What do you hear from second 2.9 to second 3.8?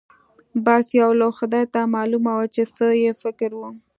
يې فکر و.